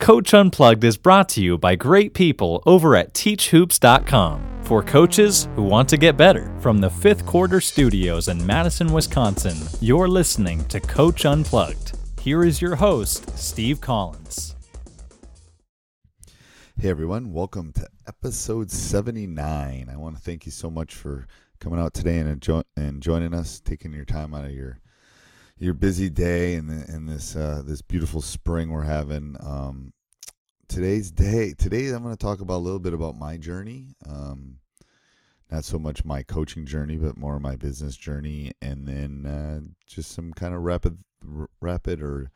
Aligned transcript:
Coach 0.00 0.32
Unplugged 0.32 0.82
is 0.82 0.96
brought 0.96 1.28
to 1.28 1.42
you 1.42 1.58
by 1.58 1.76
great 1.76 2.14
people 2.14 2.62
over 2.64 2.96
at 2.96 3.12
teachhoops.com 3.12 4.62
for 4.64 4.82
coaches 4.82 5.46
who 5.54 5.62
want 5.62 5.90
to 5.90 5.98
get 5.98 6.16
better. 6.16 6.56
From 6.60 6.78
the 6.78 6.88
fifth 6.88 7.26
quarter 7.26 7.60
studios 7.60 8.28
in 8.28 8.44
Madison, 8.46 8.94
Wisconsin, 8.94 9.58
you're 9.78 10.08
listening 10.08 10.64
to 10.68 10.80
Coach 10.80 11.26
Unplugged. 11.26 11.98
Here 12.18 12.44
is 12.44 12.62
your 12.62 12.76
host, 12.76 13.38
Steve 13.38 13.82
Collins. 13.82 14.56
Hey 16.78 16.88
everyone, 16.88 17.34
welcome 17.34 17.70
to 17.74 17.86
episode 18.08 18.70
79. 18.70 19.90
I 19.92 19.96
want 19.98 20.16
to 20.16 20.22
thank 20.22 20.46
you 20.46 20.52
so 20.52 20.70
much 20.70 20.94
for 20.94 21.26
coming 21.60 21.78
out 21.78 21.92
today 21.92 22.18
and, 22.18 22.28
enjoy- 22.28 22.62
and 22.74 23.02
joining 23.02 23.34
us, 23.34 23.60
taking 23.60 23.92
your 23.92 24.06
time 24.06 24.32
out 24.32 24.46
of 24.46 24.52
your 24.52 24.80
your 25.60 25.74
busy 25.74 26.08
day 26.08 26.54
and 26.54 27.06
this 27.06 27.36
uh, 27.36 27.62
this 27.64 27.82
beautiful 27.82 28.22
spring 28.22 28.70
we're 28.70 28.82
having. 28.82 29.36
Um, 29.40 29.92
today's 30.68 31.10
day. 31.10 31.52
Today 31.52 31.88
I'm 31.88 32.02
going 32.02 32.16
to 32.16 32.18
talk 32.18 32.40
about 32.40 32.56
a 32.56 32.64
little 32.64 32.78
bit 32.78 32.94
about 32.94 33.18
my 33.18 33.36
journey. 33.36 33.88
Um, 34.08 34.56
not 35.50 35.64
so 35.64 35.78
much 35.78 36.04
my 36.04 36.22
coaching 36.22 36.64
journey, 36.64 36.96
but 36.96 37.18
more 37.18 37.38
my 37.38 37.56
business 37.56 37.94
journey, 37.94 38.52
and 38.62 38.88
then 38.88 39.26
uh, 39.26 39.60
just 39.86 40.12
some 40.12 40.32
kind 40.32 40.54
of 40.54 40.62
rapid, 40.62 40.98
r- 41.38 41.50
rapid 41.60 42.00
or 42.00 42.30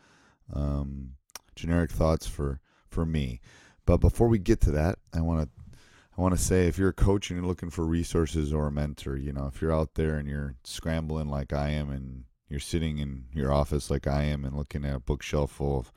um, 0.52 1.12
generic 1.56 1.90
thoughts 1.90 2.26
for 2.26 2.60
for 2.90 3.06
me. 3.06 3.40
But 3.86 3.98
before 3.98 4.28
we 4.28 4.38
get 4.38 4.60
to 4.62 4.70
that, 4.72 4.98
I 5.14 5.22
want 5.22 5.48
to 5.48 5.76
I 6.18 6.20
want 6.20 6.36
to 6.36 6.42
say 6.42 6.66
if 6.66 6.76
you're 6.76 6.90
a 6.90 6.92
coach 6.92 7.30
and 7.30 7.38
you're 7.38 7.48
looking 7.48 7.70
for 7.70 7.86
resources 7.86 8.52
or 8.52 8.66
a 8.66 8.70
mentor, 8.72 9.16
you 9.16 9.32
know, 9.32 9.46
if 9.46 9.62
you're 9.62 9.74
out 9.74 9.94
there 9.94 10.16
and 10.16 10.28
you're 10.28 10.56
scrambling 10.62 11.28
like 11.28 11.54
I 11.54 11.70
am 11.70 11.88
and 11.88 12.24
you're 12.48 12.60
sitting 12.60 12.98
in 12.98 13.24
your 13.32 13.52
office 13.52 13.90
like 13.90 14.06
I 14.06 14.24
am 14.24 14.44
and 14.44 14.56
looking 14.56 14.84
at 14.84 14.96
a 14.96 15.00
bookshelf 15.00 15.52
full 15.52 15.78
of 15.78 15.92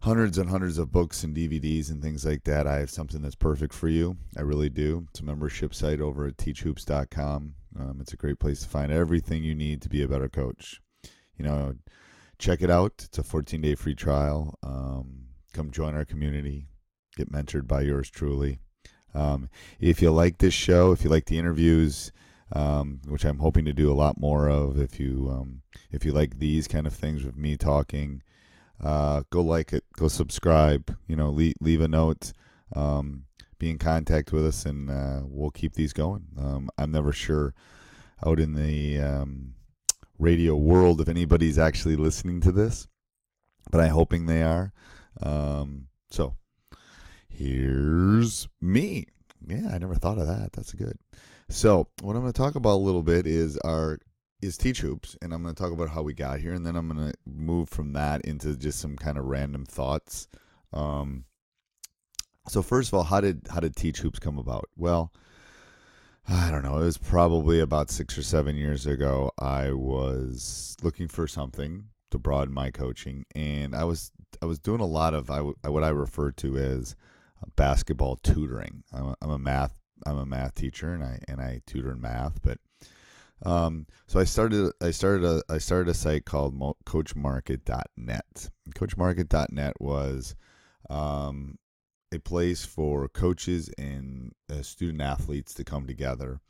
hundreds 0.00 0.38
and 0.38 0.50
hundreds 0.50 0.78
of 0.78 0.92
books 0.92 1.22
and 1.22 1.36
DVDs 1.36 1.90
and 1.90 2.02
things 2.02 2.24
like 2.24 2.44
that, 2.44 2.66
I 2.66 2.78
have 2.78 2.90
something 2.90 3.22
that's 3.22 3.34
perfect 3.34 3.72
for 3.72 3.88
you. 3.88 4.16
I 4.36 4.42
really 4.42 4.68
do. 4.68 5.06
It's 5.10 5.20
a 5.20 5.24
membership 5.24 5.74
site 5.74 6.00
over 6.00 6.26
at 6.26 6.36
teachhoops.com. 6.36 7.54
Um, 7.78 7.98
it's 8.00 8.12
a 8.12 8.16
great 8.16 8.38
place 8.38 8.60
to 8.62 8.68
find 8.68 8.92
everything 8.92 9.44
you 9.44 9.54
need 9.54 9.80
to 9.82 9.88
be 9.88 10.02
a 10.02 10.08
better 10.08 10.28
coach. 10.28 10.80
You 11.36 11.44
know, 11.44 11.74
check 12.38 12.62
it 12.62 12.70
out. 12.70 12.94
It's 13.04 13.18
a 13.18 13.22
14 13.22 13.60
day 13.60 13.74
free 13.74 13.94
trial. 13.94 14.58
Um, 14.62 15.28
come 15.52 15.70
join 15.70 15.94
our 15.94 16.04
community 16.04 16.66
get 17.16 17.32
mentored 17.32 17.66
by 17.66 17.82
yours 17.82 18.10
truly. 18.10 18.58
Um, 19.14 19.48
if 19.80 20.00
you 20.00 20.10
like 20.10 20.38
this 20.38 20.54
show, 20.54 20.92
if 20.92 21.04
you 21.04 21.10
like 21.10 21.26
the 21.26 21.38
interviews, 21.38 22.12
um, 22.54 23.00
which 23.06 23.24
I'm 23.24 23.38
hoping 23.38 23.64
to 23.64 23.72
do 23.72 23.90
a 23.90 23.94
lot 23.94 24.20
more 24.20 24.48
of, 24.48 24.78
if 24.78 25.00
you 25.00 25.28
um, 25.30 25.62
if 25.90 26.04
you 26.04 26.12
like 26.12 26.38
these 26.38 26.68
kind 26.68 26.86
of 26.86 26.92
things 26.92 27.24
with 27.24 27.36
me 27.36 27.56
talking, 27.56 28.22
uh, 28.82 29.22
go 29.30 29.40
like 29.40 29.72
it, 29.72 29.84
go 29.96 30.08
subscribe. 30.08 30.96
You 31.06 31.16
know, 31.16 31.30
leave, 31.30 31.54
leave 31.60 31.80
a 31.80 31.88
note, 31.88 32.32
um, 32.76 33.24
be 33.58 33.70
in 33.70 33.78
contact 33.78 34.32
with 34.32 34.46
us, 34.46 34.66
and 34.66 34.90
uh, 34.90 35.20
we'll 35.24 35.50
keep 35.50 35.74
these 35.74 35.92
going. 35.92 36.26
Um, 36.38 36.68
I'm 36.76 36.92
never 36.92 37.12
sure 37.12 37.54
out 38.24 38.38
in 38.38 38.54
the 38.54 39.00
um, 39.00 39.54
radio 40.18 40.54
world 40.54 41.00
if 41.00 41.08
anybody's 41.08 41.58
actually 41.58 41.96
listening 41.96 42.40
to 42.42 42.52
this, 42.52 42.86
but 43.70 43.80
I'm 43.80 43.90
hoping 43.90 44.26
they 44.26 44.42
are. 44.42 44.72
so 46.10 46.36
here's 47.28 48.46
me. 48.60 49.06
Yeah, 49.46 49.70
I 49.72 49.78
never 49.78 49.94
thought 49.94 50.18
of 50.18 50.26
that. 50.26 50.52
That's 50.52 50.72
good. 50.74 50.98
So, 51.52 51.86
what 52.00 52.16
I'm 52.16 52.22
going 52.22 52.32
to 52.32 52.36
talk 52.42 52.54
about 52.54 52.76
a 52.76 52.86
little 52.86 53.02
bit 53.02 53.26
is 53.26 53.58
our 53.58 53.98
is 54.40 54.56
teach 54.56 54.80
hoops, 54.80 55.18
and 55.20 55.34
I'm 55.34 55.42
going 55.42 55.54
to 55.54 55.62
talk 55.62 55.70
about 55.70 55.90
how 55.90 56.00
we 56.00 56.14
got 56.14 56.40
here, 56.40 56.54
and 56.54 56.64
then 56.64 56.76
I'm 56.76 56.88
going 56.88 57.10
to 57.10 57.16
move 57.26 57.68
from 57.68 57.92
that 57.92 58.22
into 58.22 58.56
just 58.56 58.80
some 58.80 58.96
kind 58.96 59.18
of 59.18 59.26
random 59.26 59.66
thoughts. 59.66 60.28
Um, 60.72 61.26
so 62.48 62.62
first 62.62 62.88
of 62.88 62.94
all, 62.94 63.02
how 63.02 63.20
did 63.20 63.48
how 63.50 63.60
did 63.60 63.76
teach 63.76 63.98
hoops 63.98 64.18
come 64.18 64.38
about? 64.38 64.70
Well, 64.78 65.12
I 66.26 66.50
don't 66.50 66.62
know. 66.62 66.78
It 66.78 66.86
was 66.86 66.96
probably 66.96 67.60
about 67.60 67.90
six 67.90 68.16
or 68.16 68.22
seven 68.22 68.56
years 68.56 68.86
ago. 68.86 69.30
I 69.38 69.72
was 69.72 70.74
looking 70.82 71.06
for 71.06 71.28
something 71.28 71.84
to 72.12 72.18
broaden 72.18 72.54
my 72.54 72.70
coaching, 72.70 73.26
and 73.34 73.74
I 73.74 73.84
was 73.84 74.10
I 74.40 74.46
was 74.46 74.58
doing 74.58 74.80
a 74.80 74.86
lot 74.86 75.12
of 75.12 75.30
I, 75.30 75.40
what 75.68 75.84
I 75.84 75.90
refer 75.90 76.30
to 76.30 76.56
as 76.56 76.96
basketball 77.56 78.16
tutoring. 78.16 78.84
I'm 78.90 79.08
a, 79.08 79.16
I'm 79.20 79.30
a 79.30 79.38
math 79.38 79.81
I'm 80.06 80.18
a 80.18 80.26
math 80.26 80.54
teacher 80.54 80.94
and 80.94 81.02
I 81.02 81.20
and 81.28 81.40
I 81.40 81.60
tutor 81.66 81.92
in 81.92 82.00
math, 82.00 82.42
but 82.42 82.58
um, 83.44 83.86
so 84.06 84.20
I 84.20 84.24
started 84.24 84.72
I 84.80 84.90
started 84.90 85.24
a 85.24 85.42
I 85.52 85.58
started 85.58 85.90
a 85.90 85.94
site 85.94 86.24
called 86.24 86.58
coachmarket.net. 86.84 88.50
Coachmarket.net 88.74 89.74
was 89.80 90.36
um, 90.88 91.58
a 92.12 92.18
place 92.18 92.64
for 92.64 93.08
coaches 93.08 93.70
and 93.78 94.32
uh, 94.50 94.62
student 94.62 95.00
athletes 95.00 95.54
to 95.54 95.64
come 95.64 95.86
together 95.86 96.40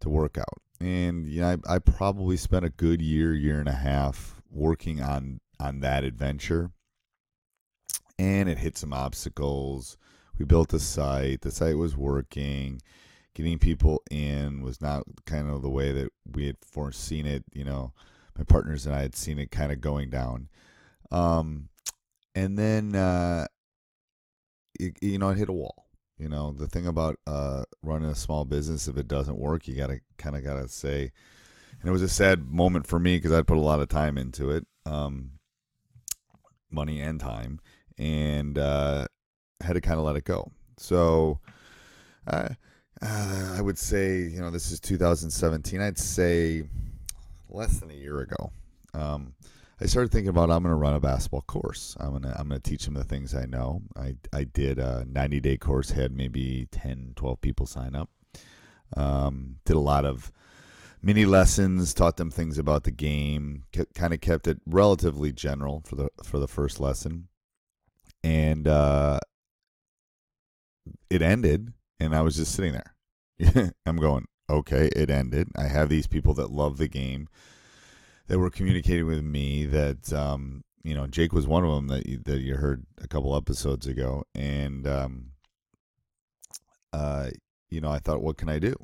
to 0.00 0.08
work 0.08 0.36
out. 0.36 0.60
And 0.80 1.26
yeah, 1.26 1.56
I, 1.66 1.74
I 1.74 1.78
probably 1.78 2.36
spent 2.36 2.64
a 2.64 2.70
good 2.70 3.00
year, 3.00 3.34
year 3.34 3.60
and 3.60 3.68
a 3.68 3.72
half 3.72 4.42
working 4.50 5.00
on 5.00 5.40
on 5.58 5.80
that 5.80 6.04
adventure. 6.04 6.70
And 8.18 8.50
it 8.50 8.58
hit 8.58 8.76
some 8.76 8.92
obstacles 8.92 9.96
we 10.40 10.46
built 10.46 10.72
a 10.72 10.78
site. 10.78 11.42
The 11.42 11.50
site 11.50 11.76
was 11.76 11.98
working. 11.98 12.80
Getting 13.34 13.58
people 13.58 14.02
in 14.10 14.62
was 14.62 14.80
not 14.80 15.04
kind 15.26 15.50
of 15.50 15.60
the 15.60 15.68
way 15.68 15.92
that 15.92 16.08
we 16.24 16.46
had 16.46 16.56
foreseen 16.62 17.26
it. 17.26 17.44
You 17.52 17.64
know, 17.64 17.92
my 18.36 18.44
partners 18.44 18.86
and 18.86 18.94
I 18.94 19.02
had 19.02 19.14
seen 19.14 19.38
it 19.38 19.50
kind 19.50 19.70
of 19.70 19.82
going 19.82 20.08
down. 20.08 20.48
Um, 21.10 21.68
and 22.34 22.58
then, 22.58 22.96
uh, 22.96 23.46
it, 24.80 24.96
you 25.02 25.18
know, 25.18 25.28
it 25.28 25.36
hit 25.36 25.50
a 25.50 25.52
wall. 25.52 25.84
You 26.18 26.30
know, 26.30 26.52
the 26.52 26.66
thing 26.66 26.86
about 26.86 27.18
uh, 27.26 27.64
running 27.82 28.08
a 28.08 28.14
small 28.14 28.46
business, 28.46 28.88
if 28.88 28.96
it 28.96 29.08
doesn't 29.08 29.38
work, 29.38 29.68
you 29.68 29.76
gotta 29.76 30.00
kind 30.16 30.36
of 30.36 30.42
gotta 30.42 30.68
say. 30.68 31.12
And 31.80 31.88
it 31.88 31.92
was 31.92 32.02
a 32.02 32.08
sad 32.08 32.50
moment 32.50 32.86
for 32.86 32.98
me 32.98 33.18
because 33.18 33.32
I'd 33.32 33.46
put 33.46 33.58
a 33.58 33.60
lot 33.60 33.80
of 33.80 33.88
time 33.88 34.16
into 34.16 34.50
it, 34.50 34.66
um, 34.86 35.32
money 36.70 37.00
and 37.00 37.20
time, 37.20 37.60
and 37.98 38.56
uh, 38.58 39.06
had 39.60 39.74
to 39.74 39.80
kind 39.80 39.98
of 39.98 40.04
let 40.04 40.16
it 40.16 40.24
go. 40.24 40.50
So, 40.76 41.40
uh, 42.26 42.48
uh, 43.02 43.54
I 43.56 43.60
would 43.60 43.78
say, 43.78 44.18
you 44.18 44.40
know, 44.40 44.50
this 44.50 44.70
is 44.70 44.80
2017. 44.80 45.80
I'd 45.80 45.98
say 45.98 46.64
less 47.48 47.78
than 47.80 47.90
a 47.90 47.94
year 47.94 48.20
ago. 48.20 48.50
Um, 48.94 49.34
I 49.80 49.86
started 49.86 50.12
thinking 50.12 50.28
about 50.28 50.50
I'm 50.50 50.62
going 50.62 50.72
to 50.72 50.76
run 50.76 50.94
a 50.94 51.00
basketball 51.00 51.42
course. 51.42 51.96
I'm 51.98 52.10
going 52.10 52.22
to 52.22 52.38
I'm 52.38 52.48
going 52.48 52.60
to 52.60 52.70
teach 52.70 52.84
them 52.84 52.94
the 52.94 53.04
things 53.04 53.34
I 53.34 53.46
know. 53.46 53.82
I 53.96 54.16
I 54.32 54.44
did 54.44 54.78
a 54.78 55.06
90 55.08 55.40
day 55.40 55.56
course, 55.56 55.90
had 55.90 56.12
maybe 56.12 56.68
10, 56.70 57.14
12 57.16 57.40
people 57.40 57.66
sign 57.66 57.94
up. 57.94 58.10
Um, 58.96 59.56
did 59.64 59.76
a 59.76 59.80
lot 59.80 60.04
of 60.04 60.32
mini 61.02 61.24
lessons, 61.24 61.94
taught 61.94 62.18
them 62.18 62.30
things 62.30 62.58
about 62.58 62.84
the 62.84 62.90
game, 62.90 63.64
kind 63.94 64.12
of 64.12 64.20
kept 64.20 64.46
it 64.46 64.58
relatively 64.66 65.32
general 65.32 65.82
for 65.86 65.96
the 65.96 66.08
for 66.22 66.38
the 66.38 66.48
first 66.48 66.80
lesson, 66.80 67.28
and 68.22 68.68
uh, 68.68 69.20
it 71.08 71.22
ended, 71.22 71.72
and 71.98 72.14
I 72.14 72.22
was 72.22 72.36
just 72.36 72.54
sitting 72.54 72.72
there. 72.72 73.72
I'm 73.86 73.96
going, 73.96 74.26
okay, 74.48 74.90
it 74.94 75.10
ended. 75.10 75.48
I 75.56 75.64
have 75.64 75.88
these 75.88 76.06
people 76.06 76.34
that 76.34 76.50
love 76.50 76.78
the 76.78 76.88
game 76.88 77.28
that 78.26 78.38
were 78.38 78.50
communicating 78.50 79.06
with 79.06 79.22
me 79.22 79.66
that 79.66 80.12
um, 80.12 80.62
you 80.82 80.94
know 80.94 81.06
Jake 81.06 81.32
was 81.32 81.46
one 81.46 81.64
of 81.64 81.74
them 81.74 81.88
that 81.88 82.06
you, 82.06 82.18
that 82.24 82.40
you 82.40 82.56
heard 82.56 82.84
a 83.02 83.08
couple 83.08 83.36
episodes 83.36 83.86
ago, 83.86 84.24
and 84.34 84.86
um, 84.86 85.32
uh, 86.92 87.30
you 87.70 87.80
know 87.80 87.90
I 87.90 87.98
thought, 87.98 88.22
what 88.22 88.36
can 88.36 88.48
I 88.48 88.58
do? 88.58 88.74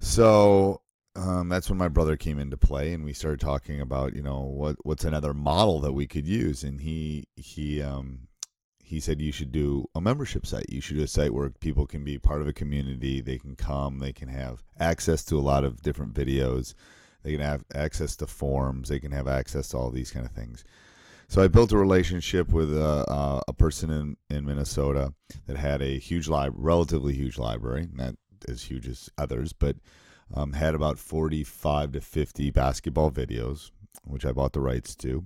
So 0.00 0.82
um, 1.16 1.48
that's 1.48 1.70
when 1.70 1.78
my 1.78 1.88
brother 1.88 2.16
came 2.16 2.38
into 2.38 2.56
play, 2.56 2.92
and 2.92 3.04
we 3.04 3.12
started 3.12 3.40
talking 3.40 3.80
about 3.80 4.14
you 4.14 4.22
know 4.22 4.40
what 4.40 4.76
what's 4.84 5.04
another 5.04 5.32
model 5.32 5.80
that 5.80 5.92
we 5.92 6.06
could 6.06 6.26
use, 6.26 6.62
and 6.62 6.80
he 6.80 7.26
he 7.36 7.82
um, 7.82 8.28
he 8.86 9.00
said 9.00 9.20
you 9.20 9.32
should 9.32 9.50
do 9.50 9.90
a 9.96 10.00
membership 10.00 10.46
site. 10.46 10.70
You 10.70 10.80
should 10.80 10.96
do 10.96 11.02
a 11.02 11.08
site 11.08 11.34
where 11.34 11.50
people 11.50 11.88
can 11.88 12.04
be 12.04 12.18
part 12.18 12.40
of 12.40 12.46
a 12.46 12.52
community. 12.52 13.20
They 13.20 13.36
can 13.36 13.56
come. 13.56 13.98
They 13.98 14.12
can 14.12 14.28
have 14.28 14.62
access 14.78 15.24
to 15.24 15.36
a 15.36 15.42
lot 15.42 15.64
of 15.64 15.82
different 15.82 16.14
videos. 16.14 16.72
They 17.24 17.32
can 17.32 17.40
have 17.40 17.64
access 17.74 18.14
to 18.16 18.28
forums. 18.28 18.88
They 18.88 19.00
can 19.00 19.10
have 19.10 19.26
access 19.26 19.70
to 19.70 19.76
all 19.76 19.90
these 19.90 20.12
kind 20.12 20.24
of 20.24 20.30
things. 20.30 20.64
So 21.26 21.42
I 21.42 21.48
built 21.48 21.72
a 21.72 21.76
relationship 21.76 22.52
with 22.52 22.72
a, 22.72 23.04
uh, 23.10 23.40
a 23.48 23.52
person 23.52 23.90
in, 23.90 24.16
in 24.30 24.46
Minnesota 24.46 25.12
that 25.48 25.56
had 25.56 25.82
a 25.82 25.98
huge 25.98 26.28
lib, 26.28 26.52
relatively 26.54 27.12
huge 27.12 27.38
library, 27.38 27.88
not 27.92 28.14
as 28.48 28.62
huge 28.62 28.86
as 28.86 29.10
others, 29.18 29.52
but 29.52 29.74
um, 30.32 30.52
had 30.52 30.76
about 30.76 31.00
45 31.00 31.90
to 31.90 32.00
50 32.00 32.50
basketball 32.52 33.10
videos, 33.10 33.72
which 34.04 34.24
I 34.24 34.30
bought 34.30 34.52
the 34.52 34.60
rights 34.60 34.94
to. 34.96 35.24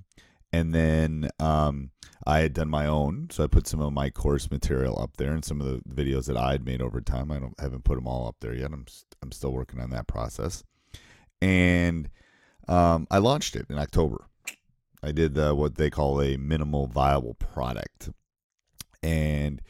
And 0.52 0.74
then 0.74 1.30
um, 1.38 1.90
I 2.26 2.40
had 2.40 2.54
done 2.54 2.68
my 2.68 2.86
own, 2.86 3.28
so 3.30 3.44
I 3.44 3.46
put 3.46 3.66
some 3.66 3.80
of 3.80 3.92
my 3.92 4.10
course 4.10 4.50
material 4.50 5.00
up 5.00 5.16
there 5.16 5.32
and 5.32 5.44
some 5.44 5.60
of 5.60 5.66
the 5.66 5.80
videos 5.88 6.26
that 6.26 6.36
I 6.36 6.52
had 6.52 6.64
made 6.64 6.82
over 6.82 7.00
time. 7.00 7.30
I 7.30 7.38
don't 7.38 7.58
haven't 7.60 7.84
put 7.84 7.94
them 7.94 8.08
all 8.08 8.26
up 8.26 8.36
there 8.40 8.54
yet. 8.54 8.72
I'm 8.72 8.86
I'm 9.22 9.32
still 9.32 9.52
working 9.52 9.80
on 9.80 9.90
that 9.90 10.08
process 10.08 10.64
and 11.42 12.08
um, 12.68 13.06
I 13.10 13.18
launched 13.18 13.56
it 13.56 13.66
in 13.68 13.78
October. 13.78 14.24
I 15.02 15.12
did 15.12 15.34
the, 15.34 15.54
what 15.54 15.76
they 15.76 15.90
call 15.90 16.20
a 16.20 16.36
minimal 16.36 16.86
viable 16.86 17.34
product, 17.34 18.10
and 19.02 19.62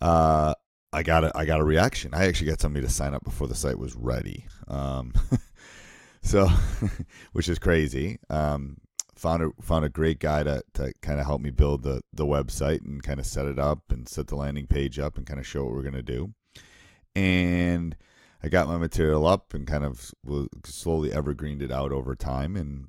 uh, 0.00 0.54
I 0.92 1.02
got 1.02 1.24
a 1.24 1.36
I 1.36 1.44
got 1.44 1.60
a 1.60 1.64
reaction. 1.64 2.14
I 2.14 2.26
actually 2.26 2.50
got 2.50 2.60
somebody 2.60 2.86
to 2.86 2.92
sign 2.92 3.14
up 3.14 3.24
before 3.24 3.48
the 3.48 3.54
site 3.54 3.78
was 3.78 3.96
ready. 3.96 4.46
Um, 4.68 5.12
so, 6.22 6.48
which 7.32 7.48
is 7.48 7.58
crazy. 7.58 8.18
Um, 8.30 8.76
found 9.22 9.42
a 9.42 9.62
found 9.62 9.84
a 9.84 9.88
great 9.88 10.18
guy 10.18 10.42
to, 10.42 10.62
to 10.74 10.92
kind 11.00 11.20
of 11.20 11.26
help 11.26 11.40
me 11.40 11.50
build 11.50 11.82
the 11.82 12.02
the 12.12 12.26
website 12.26 12.84
and 12.84 13.02
kind 13.02 13.20
of 13.20 13.26
set 13.26 13.46
it 13.46 13.58
up 13.58 13.80
and 13.90 14.08
set 14.08 14.26
the 14.26 14.36
landing 14.36 14.66
page 14.66 14.98
up 14.98 15.16
and 15.16 15.26
kind 15.26 15.40
of 15.40 15.46
show 15.46 15.64
what 15.64 15.72
we're 15.72 15.82
gonna 15.82 16.02
do. 16.02 16.34
And 17.14 17.96
I 18.42 18.48
got 18.48 18.66
my 18.66 18.76
material 18.76 19.26
up 19.26 19.54
and 19.54 19.66
kind 19.66 19.84
of 19.84 20.12
slowly 20.64 21.12
evergreened 21.12 21.62
it 21.62 21.70
out 21.70 21.92
over 21.92 22.16
time. 22.16 22.56
And 22.56 22.88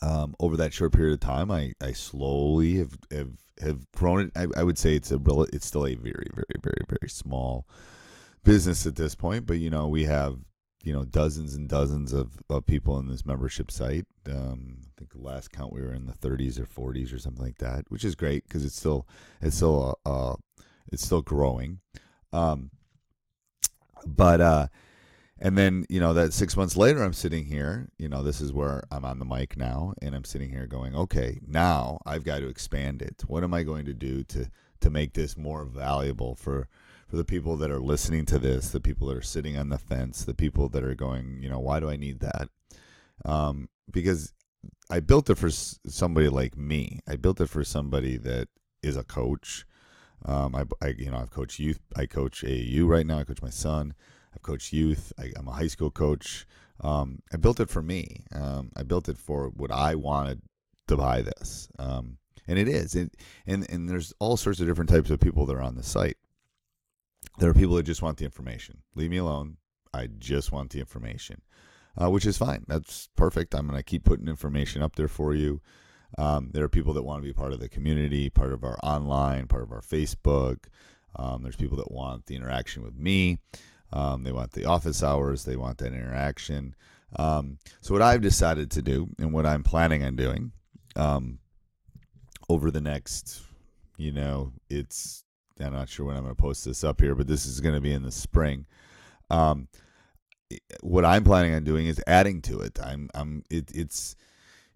um, 0.00 0.34
over 0.40 0.56
that 0.56 0.72
short 0.72 0.92
period 0.92 1.12
of 1.12 1.20
time, 1.20 1.50
I, 1.50 1.74
I 1.82 1.92
slowly 1.92 2.76
have, 2.76 2.96
have, 3.10 3.32
have 3.62 3.90
grown 3.92 4.20
it. 4.20 4.32
I, 4.34 4.46
I 4.60 4.62
would 4.62 4.78
say 4.78 4.94
it's 4.94 5.12
a 5.12 5.20
it's 5.52 5.66
still 5.66 5.86
a 5.86 5.94
very, 5.94 6.28
very, 6.32 6.56
very, 6.62 6.84
very 6.88 7.10
small 7.10 7.66
business 8.42 8.86
at 8.86 8.96
this 8.96 9.14
point. 9.14 9.44
But, 9.44 9.58
you 9.58 9.68
know, 9.68 9.88
we 9.88 10.04
have, 10.04 10.38
you 10.82 10.92
know, 10.92 11.04
dozens 11.04 11.54
and 11.54 11.68
dozens 11.68 12.12
of, 12.12 12.40
of 12.48 12.66
people 12.66 12.98
in 12.98 13.08
this 13.08 13.26
membership 13.26 13.70
site. 13.70 14.06
Um, 14.28 14.78
I 14.84 14.90
think 14.98 15.12
the 15.12 15.20
last 15.20 15.52
count 15.52 15.72
we 15.72 15.82
were 15.82 15.92
in 15.92 16.06
the 16.06 16.12
30s 16.12 16.58
or 16.58 16.66
40s 16.66 17.14
or 17.14 17.18
something 17.18 17.44
like 17.44 17.58
that, 17.58 17.84
which 17.88 18.04
is 18.04 18.14
great 18.14 18.44
because 18.44 18.64
it's 18.64 18.76
still, 18.76 19.06
it's 19.42 19.56
still, 19.56 19.98
uh, 20.06 20.32
uh, 20.32 20.36
it's 20.90 21.04
still 21.04 21.22
growing. 21.22 21.80
Um, 22.32 22.70
but 24.06 24.40
uh 24.40 24.66
and 25.38 25.56
then 25.56 25.84
you 25.88 26.00
know 26.00 26.12
that 26.12 26.32
six 26.32 26.56
months 26.56 26.76
later 26.76 27.02
i'm 27.02 27.12
sitting 27.12 27.44
here 27.44 27.88
you 27.98 28.08
know 28.08 28.22
this 28.22 28.40
is 28.40 28.52
where 28.52 28.82
i'm 28.90 29.04
on 29.04 29.18
the 29.18 29.24
mic 29.24 29.56
now 29.56 29.92
and 30.02 30.14
i'm 30.14 30.24
sitting 30.24 30.50
here 30.50 30.66
going 30.66 30.94
okay 30.94 31.40
now 31.46 31.98
i've 32.06 32.24
got 32.24 32.38
to 32.38 32.48
expand 32.48 33.02
it 33.02 33.22
what 33.26 33.44
am 33.44 33.54
i 33.54 33.62
going 33.62 33.84
to 33.84 33.94
do 33.94 34.22
to 34.24 34.50
to 34.80 34.90
make 34.90 35.12
this 35.14 35.36
more 35.36 35.64
valuable 35.64 36.34
for 36.34 36.68
for 37.10 37.16
the 37.16 37.24
people 37.24 37.56
that 37.56 37.70
are 37.70 37.80
listening 37.80 38.24
to 38.24 38.38
this 38.38 38.70
the 38.70 38.80
people 38.80 39.08
that 39.08 39.16
are 39.16 39.22
sitting 39.22 39.56
on 39.56 39.68
the 39.68 39.78
fence 39.78 40.24
the 40.24 40.34
people 40.34 40.68
that 40.68 40.84
are 40.84 40.94
going 40.94 41.40
you 41.42 41.48
know 41.48 41.58
why 41.58 41.80
do 41.80 41.90
i 41.90 41.96
need 41.96 42.20
that 42.20 42.48
um 43.24 43.68
because 43.90 44.32
i 44.88 45.00
built 45.00 45.28
it 45.28 45.36
for 45.36 45.50
somebody 45.50 46.28
like 46.28 46.56
me 46.56 47.00
i 47.08 47.16
built 47.16 47.40
it 47.40 47.48
for 47.48 47.64
somebody 47.64 48.16
that 48.16 48.48
is 48.82 48.96
a 48.96 49.04
coach 49.04 49.66
um, 50.24 50.54
I, 50.54 50.64
I, 50.82 50.88
you 50.98 51.10
know, 51.10 51.16
I've 51.16 51.30
coached 51.30 51.58
youth. 51.58 51.80
I 51.96 52.06
coach 52.06 52.42
AAU 52.42 52.86
right 52.86 53.06
now. 53.06 53.18
I 53.18 53.24
coach 53.24 53.42
my 53.42 53.50
son. 53.50 53.94
I've 54.34 54.42
coached 54.42 54.72
youth. 54.72 55.12
I, 55.18 55.32
am 55.36 55.48
a 55.48 55.52
high 55.52 55.66
school 55.66 55.90
coach. 55.90 56.46
Um, 56.80 57.22
I 57.32 57.36
built 57.36 57.60
it 57.60 57.70
for 57.70 57.82
me. 57.82 58.24
Um, 58.32 58.70
I 58.76 58.82
built 58.82 59.08
it 59.08 59.18
for 59.18 59.48
what 59.48 59.70
I 59.70 59.94
wanted 59.94 60.42
to 60.88 60.96
buy 60.96 61.22
this, 61.22 61.68
um, 61.78 62.16
and 62.48 62.58
it 62.58 62.68
is. 62.68 62.94
It, 62.94 63.16
and 63.46 63.68
and 63.70 63.88
there's 63.88 64.14
all 64.18 64.36
sorts 64.36 64.60
of 64.60 64.66
different 64.66 64.88
types 64.88 65.10
of 65.10 65.20
people 65.20 65.46
that 65.46 65.56
are 65.56 65.62
on 65.62 65.74
the 65.74 65.82
site. 65.82 66.16
There 67.40 67.48
are 67.48 67.54
people 67.54 67.76
that 67.76 67.84
just 67.84 68.02
want 68.02 68.18
the 68.18 68.26
information. 68.26 68.82
Leave 68.94 69.08
me 69.08 69.16
alone. 69.16 69.56
I 69.94 70.08
just 70.18 70.52
want 70.52 70.72
the 70.72 70.78
information, 70.78 71.40
uh, 71.96 72.10
which 72.10 72.26
is 72.26 72.36
fine. 72.36 72.64
That's 72.68 73.08
perfect. 73.16 73.54
I'm 73.54 73.66
going 73.66 73.78
to 73.78 73.82
keep 73.82 74.04
putting 74.04 74.28
information 74.28 74.82
up 74.82 74.94
there 74.94 75.08
for 75.08 75.34
you. 75.34 75.62
Um, 76.18 76.50
there 76.52 76.62
are 76.64 76.68
people 76.68 76.92
that 76.92 77.02
want 77.02 77.22
to 77.22 77.26
be 77.26 77.32
part 77.32 77.54
of 77.54 77.60
the 77.60 77.70
community, 77.70 78.28
part 78.28 78.52
of 78.52 78.62
our 78.62 78.78
online, 78.82 79.46
part 79.46 79.62
of 79.62 79.72
our 79.72 79.80
Facebook. 79.80 80.66
Um, 81.16 81.42
there's 81.42 81.56
people 81.56 81.78
that 81.78 81.90
want 81.90 82.26
the 82.26 82.36
interaction 82.36 82.82
with 82.82 82.94
me. 82.94 83.38
Um, 83.90 84.22
they 84.22 84.32
want 84.32 84.52
the 84.52 84.66
office 84.66 85.02
hours. 85.02 85.46
They 85.46 85.56
want 85.56 85.78
that 85.78 85.94
interaction. 85.94 86.76
Um, 87.16 87.56
so 87.80 87.94
what 87.94 88.02
I've 88.02 88.20
decided 88.20 88.70
to 88.72 88.82
do, 88.82 89.08
and 89.18 89.32
what 89.32 89.46
I'm 89.46 89.62
planning 89.62 90.04
on 90.04 90.14
doing, 90.14 90.52
um, 90.94 91.38
over 92.50 92.70
the 92.70 92.82
next, 92.82 93.40
you 93.96 94.12
know, 94.12 94.52
it's 94.68 95.24
I'm 95.60 95.72
not 95.72 95.88
sure 95.88 96.06
when 96.06 96.16
I'm 96.16 96.22
going 96.22 96.34
to 96.34 96.40
post 96.40 96.64
this 96.64 96.84
up 96.84 97.00
here, 97.00 97.14
but 97.14 97.26
this 97.26 97.46
is 97.46 97.60
going 97.60 97.74
to 97.74 97.80
be 97.80 97.92
in 97.92 98.02
the 98.02 98.10
spring. 98.10 98.66
Um, 99.28 99.68
what 100.82 101.04
I'm 101.04 101.24
planning 101.24 101.54
on 101.54 101.64
doing 101.64 101.86
is 101.86 102.02
adding 102.06 102.42
to 102.42 102.60
it. 102.60 102.78
I'm, 102.82 103.08
I'm, 103.14 103.44
it, 103.50 103.70
it's 103.74 104.16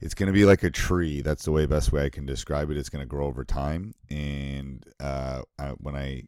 it's 0.00 0.14
going 0.14 0.26
to 0.26 0.32
be 0.32 0.44
like 0.44 0.62
a 0.62 0.70
tree. 0.70 1.23
That's 1.23 1.44
the 1.44 1.52
way 1.52 1.66
best 1.66 1.92
way 1.92 2.04
I 2.04 2.11
can 2.11 2.26
describe 2.26 2.70
it. 2.70 2.76
It's 2.76 2.90
going 2.90 3.02
to 3.02 3.06
grow 3.06 3.26
over 3.26 3.44
time, 3.44 3.94
and 4.11 4.85
uh, 5.00 5.42
I, 5.58 5.68
when 5.78 5.97
I 5.97 6.25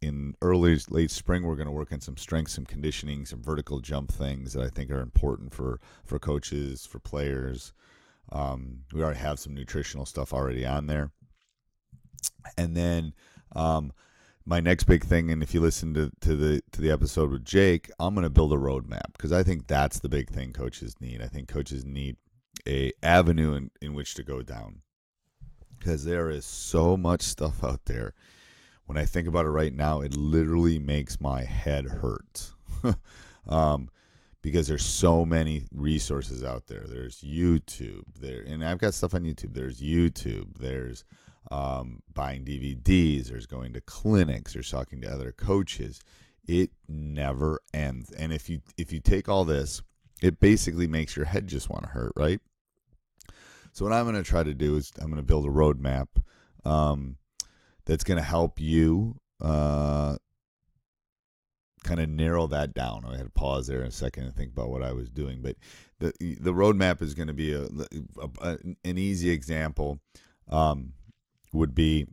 in 0.00 0.34
early 0.42 0.78
late 0.90 1.10
spring, 1.10 1.42
we're 1.42 1.56
going 1.56 1.66
to 1.66 1.72
work 1.72 1.92
on 1.92 2.00
some 2.00 2.16
strength, 2.16 2.50
some 2.50 2.66
conditioning, 2.66 3.24
some 3.24 3.42
vertical 3.42 3.80
jump 3.80 4.12
things 4.12 4.52
that 4.52 4.62
I 4.62 4.68
think 4.68 4.90
are 4.90 5.00
important 5.00 5.54
for 5.54 5.80
for 6.04 6.18
coaches, 6.18 6.86
for 6.86 6.98
players. 6.98 7.72
Um, 8.30 8.84
we 8.92 9.02
already 9.02 9.18
have 9.18 9.38
some 9.38 9.54
nutritional 9.54 10.06
stuff 10.06 10.32
already 10.32 10.64
on 10.64 10.86
there, 10.86 11.10
and 12.56 12.76
then. 12.76 13.14
Um, 13.54 13.92
my 14.46 14.60
next 14.60 14.84
big 14.84 15.02
thing, 15.02 15.30
and 15.30 15.42
if 15.42 15.54
you 15.54 15.60
listen 15.62 15.94
to, 15.94 16.10
to 16.20 16.36
the 16.36 16.60
to 16.72 16.82
the 16.82 16.90
episode 16.90 17.30
with 17.30 17.46
Jake, 17.46 17.90
I'm 17.98 18.14
going 18.14 18.24
to 18.24 18.28
build 18.30 18.52
a 18.52 18.56
roadmap 18.56 19.14
because 19.14 19.32
I 19.32 19.42
think 19.42 19.68
that's 19.68 20.00
the 20.00 20.08
big 20.10 20.28
thing 20.28 20.52
coaches 20.52 20.96
need. 21.00 21.22
I 21.22 21.28
think 21.28 21.48
coaches 21.48 21.86
need 21.86 22.16
a 22.66 22.92
avenue 23.02 23.54
in, 23.54 23.70
in 23.80 23.94
which 23.94 24.14
to 24.14 24.22
go 24.22 24.42
down 24.42 24.80
because 25.78 26.04
there 26.04 26.30
is 26.30 26.44
so 26.44 26.96
much 26.96 27.22
stuff 27.22 27.62
out 27.62 27.84
there 27.86 28.14
when 28.86 28.96
i 28.96 29.04
think 29.04 29.28
about 29.28 29.44
it 29.44 29.50
right 29.50 29.74
now 29.74 30.00
it 30.00 30.16
literally 30.16 30.78
makes 30.78 31.20
my 31.20 31.42
head 31.42 31.84
hurt 31.86 32.52
um, 33.48 33.88
because 34.42 34.66
there's 34.66 34.84
so 34.84 35.24
many 35.24 35.64
resources 35.72 36.42
out 36.42 36.66
there 36.66 36.84
there's 36.88 37.20
youtube 37.20 38.04
there 38.18 38.42
and 38.46 38.64
i've 38.64 38.78
got 38.78 38.94
stuff 38.94 39.14
on 39.14 39.24
youtube 39.24 39.54
there's 39.54 39.80
youtube 39.80 40.56
there's 40.58 41.04
um, 41.50 42.02
buying 42.12 42.44
dvds 42.44 43.26
there's 43.26 43.46
going 43.46 43.72
to 43.72 43.80
clinics 43.82 44.54
there's 44.54 44.70
talking 44.70 45.00
to 45.00 45.12
other 45.12 45.32
coaches 45.32 46.00
it 46.46 46.70
never 46.88 47.60
ends 47.72 48.10
and 48.12 48.32
if 48.32 48.48
you 48.48 48.60
if 48.76 48.92
you 48.92 49.00
take 49.00 49.28
all 49.28 49.44
this 49.44 49.82
it 50.24 50.40
basically 50.40 50.86
makes 50.86 51.16
your 51.16 51.26
head 51.26 51.46
just 51.46 51.68
want 51.68 51.82
to 51.84 51.90
hurt, 51.90 52.12
right? 52.16 52.40
So 53.72 53.84
what 53.84 53.92
I'm 53.92 54.04
going 54.04 54.16
to 54.16 54.22
try 54.22 54.42
to 54.42 54.54
do 54.54 54.76
is 54.76 54.90
I'm 54.98 55.06
going 55.06 55.16
to 55.16 55.22
build 55.22 55.44
a 55.44 55.50
roadmap 55.50 56.08
um, 56.64 57.16
that's 57.84 58.04
going 58.04 58.18
to 58.18 58.24
help 58.24 58.58
you 58.58 59.16
uh, 59.42 60.16
kind 61.82 62.00
of 62.00 62.08
narrow 62.08 62.46
that 62.46 62.72
down. 62.72 63.04
I 63.06 63.16
had 63.16 63.26
to 63.26 63.32
pause 63.32 63.66
there 63.66 63.82
a 63.82 63.90
second 63.90 64.24
and 64.24 64.34
think 64.34 64.52
about 64.52 64.70
what 64.70 64.82
I 64.82 64.92
was 64.92 65.10
doing, 65.10 65.42
but 65.42 65.56
the 65.98 66.12
the 66.40 66.54
roadmap 66.54 67.02
is 67.02 67.14
going 67.14 67.28
to 67.28 67.34
be 67.34 67.52
a, 67.52 67.64
a, 67.64 68.28
a, 68.40 68.58
an 68.84 68.96
easy 68.96 69.28
example. 69.28 69.98
Um, 70.48 70.92
would 71.54 71.74
be 71.74 72.06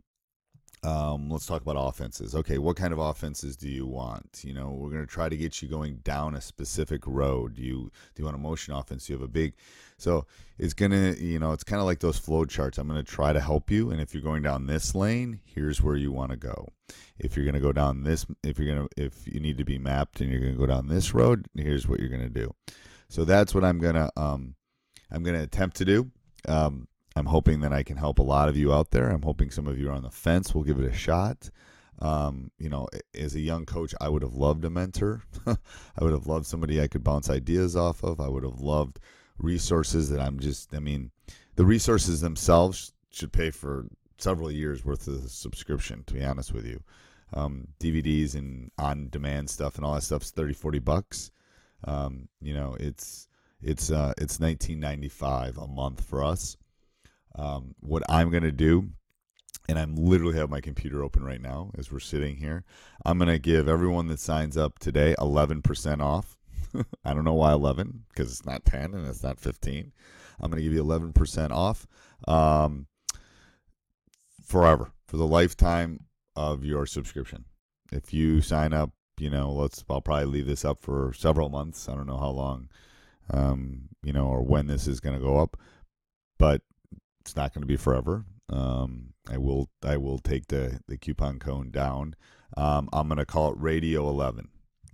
um, 0.84 1.30
let's 1.30 1.46
talk 1.46 1.62
about 1.62 1.76
offenses. 1.78 2.34
Okay, 2.34 2.58
what 2.58 2.76
kind 2.76 2.92
of 2.92 2.98
offenses 2.98 3.56
do 3.56 3.68
you 3.68 3.86
want? 3.86 4.40
You 4.42 4.52
know, 4.52 4.70
we're 4.70 4.90
going 4.90 5.06
to 5.06 5.12
try 5.12 5.28
to 5.28 5.36
get 5.36 5.62
you 5.62 5.68
going 5.68 5.98
down 5.98 6.34
a 6.34 6.40
specific 6.40 7.06
road. 7.06 7.54
Do 7.54 7.62
you 7.62 7.92
do 8.14 8.22
you 8.22 8.24
want 8.24 8.34
a 8.34 8.40
motion 8.40 8.74
offense? 8.74 9.06
Do 9.06 9.12
you 9.12 9.18
have 9.20 9.28
a 9.28 9.30
big 9.30 9.54
so 10.02 10.26
it's 10.58 10.74
gonna, 10.74 11.12
you 11.12 11.38
know, 11.38 11.52
it's 11.52 11.62
kind 11.62 11.78
of 11.78 11.86
like 11.86 12.00
those 12.00 12.18
flow 12.18 12.44
charts. 12.44 12.76
I'm 12.76 12.88
gonna 12.88 13.04
try 13.04 13.32
to 13.32 13.40
help 13.40 13.70
you, 13.70 13.92
and 13.92 14.00
if 14.00 14.12
you're 14.12 14.22
going 14.22 14.42
down 14.42 14.66
this 14.66 14.96
lane, 14.96 15.38
here's 15.44 15.80
where 15.80 15.94
you 15.94 16.10
want 16.10 16.32
to 16.32 16.36
go. 16.36 16.66
If 17.20 17.36
you're 17.36 17.46
gonna 17.46 17.60
go 17.60 17.70
down 17.70 18.02
this, 18.02 18.26
if 18.42 18.58
you're 18.58 18.74
gonna, 18.74 18.88
if 18.96 19.28
you 19.28 19.38
need 19.38 19.58
to 19.58 19.64
be 19.64 19.78
mapped 19.78 20.20
and 20.20 20.28
you're 20.28 20.40
gonna 20.40 20.54
go 20.54 20.66
down 20.66 20.88
this 20.88 21.14
road, 21.14 21.46
here's 21.54 21.86
what 21.86 22.00
you're 22.00 22.08
gonna 22.08 22.28
do. 22.28 22.52
So 23.10 23.24
that's 23.24 23.54
what 23.54 23.62
I'm 23.62 23.78
gonna, 23.78 24.10
um, 24.16 24.56
I'm 25.08 25.22
gonna 25.22 25.42
attempt 25.42 25.76
to 25.76 25.84
do. 25.84 26.10
Um, 26.48 26.88
I'm 27.14 27.26
hoping 27.26 27.60
that 27.60 27.72
I 27.72 27.82
can 27.82 27.96
help 27.96 28.18
a 28.18 28.22
lot 28.22 28.48
of 28.48 28.56
you 28.56 28.72
out 28.72 28.90
there. 28.90 29.10
I'm 29.10 29.22
hoping 29.22 29.50
some 29.50 29.66
of 29.66 29.78
you 29.78 29.90
are 29.90 29.94
on 29.94 30.02
the 30.02 30.10
fence. 30.10 30.54
We'll 30.54 30.64
give 30.64 30.78
it 30.78 30.90
a 30.90 30.94
shot. 30.94 31.50
Um, 31.98 32.50
you 32.58 32.68
know, 32.68 32.88
as 33.14 33.34
a 33.34 33.40
young 33.40 33.64
coach, 33.64 33.94
I 34.00 34.08
would 34.08 34.22
have 34.22 34.34
loved 34.34 34.64
a 34.64 34.70
mentor. 34.70 35.22
I 35.46 35.56
would 36.00 36.12
have 36.12 36.26
loved 36.26 36.46
somebody 36.46 36.80
I 36.80 36.88
could 36.88 37.04
bounce 37.04 37.30
ideas 37.30 37.76
off 37.76 38.02
of. 38.02 38.20
I 38.20 38.28
would 38.28 38.42
have 38.42 38.60
loved 38.60 38.98
resources 39.38 40.08
that 40.10 40.20
I'm 40.20 40.40
just, 40.40 40.74
I 40.74 40.80
mean, 40.80 41.10
the 41.56 41.64
resources 41.64 42.20
themselves 42.20 42.92
should 43.10 43.32
pay 43.32 43.50
for 43.50 43.86
several 44.18 44.50
years 44.50 44.84
worth 44.84 45.06
of 45.06 45.30
subscription, 45.30 46.02
to 46.06 46.14
be 46.14 46.24
honest 46.24 46.52
with 46.52 46.66
you. 46.66 46.82
Um, 47.34 47.68
DVDs 47.78 48.34
and 48.34 48.70
on 48.78 49.08
demand 49.10 49.50
stuff 49.50 49.76
and 49.76 49.84
all 49.84 49.94
that 49.94 50.02
stuff's 50.02 50.30
30, 50.30 50.54
40 50.54 50.78
bucks. 50.80 51.30
Um, 51.84 52.28
you 52.40 52.54
know, 52.54 52.76
it's, 52.80 53.28
it's, 53.60 53.90
uh, 53.90 54.12
it's 54.18 54.40
1995 54.40 55.56
a 55.56 55.66
month 55.66 56.02
for 56.02 56.24
us. 56.24 56.56
Um, 57.34 57.74
what 57.80 58.02
I'm 58.08 58.30
going 58.30 58.42
to 58.42 58.52
do, 58.52 58.90
and 59.68 59.78
I'm 59.78 59.96
literally 59.96 60.36
have 60.36 60.50
my 60.50 60.60
computer 60.60 61.02
open 61.02 61.24
right 61.24 61.40
now 61.40 61.70
as 61.78 61.90
we're 61.90 62.00
sitting 62.00 62.36
here. 62.36 62.64
I'm 63.04 63.18
going 63.18 63.28
to 63.28 63.38
give 63.38 63.68
everyone 63.68 64.08
that 64.08 64.20
signs 64.20 64.56
up 64.56 64.78
today 64.78 65.14
11% 65.18 66.00
off. 66.00 66.36
I 67.04 67.14
don't 67.14 67.24
know 67.24 67.34
why 67.34 67.52
11 67.52 68.04
because 68.08 68.30
it's 68.30 68.46
not 68.46 68.64
10 68.64 68.94
and 68.94 69.06
it's 69.06 69.22
not 69.22 69.40
15. 69.40 69.92
I'm 70.40 70.50
going 70.50 70.62
to 70.62 70.64
give 70.64 70.72
you 70.72 70.82
11% 70.82 71.50
off 71.50 71.86
um, 72.26 72.86
forever 74.44 74.92
for 75.06 75.16
the 75.16 75.26
lifetime 75.26 76.04
of 76.34 76.64
your 76.64 76.86
subscription. 76.86 77.44
If 77.92 78.12
you 78.12 78.40
sign 78.40 78.72
up, 78.72 78.90
you 79.18 79.30
know, 79.30 79.52
let's 79.52 79.84
I'll 79.88 80.00
probably 80.00 80.26
leave 80.26 80.46
this 80.46 80.64
up 80.64 80.82
for 80.82 81.12
several 81.12 81.48
months. 81.48 81.88
I 81.88 81.94
don't 81.94 82.06
know 82.06 82.18
how 82.18 82.30
long, 82.30 82.68
um, 83.30 83.88
you 84.02 84.12
know, 84.12 84.26
or 84.26 84.42
when 84.42 84.66
this 84.66 84.88
is 84.88 85.00
going 85.00 85.16
to 85.16 85.24
go 85.24 85.38
up, 85.38 85.58
but 86.38 86.62
it's 87.22 87.36
not 87.36 87.54
going 87.54 87.62
to 87.62 87.66
be 87.66 87.76
forever. 87.76 88.24
Um, 88.48 89.14
I 89.30 89.38
will 89.38 89.70
I 89.82 89.96
will 89.96 90.18
take 90.18 90.48
the 90.48 90.80
the 90.88 90.98
coupon 90.98 91.38
code 91.38 91.72
down. 91.72 92.16
Um, 92.56 92.88
I'm 92.92 93.08
going 93.08 93.18
to 93.18 93.24
call 93.24 93.52
it 93.52 93.58
Radio 93.58 94.08
11. 94.08 94.48